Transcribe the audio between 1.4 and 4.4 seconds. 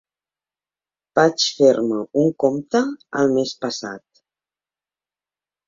fer-me un compte el mes passat.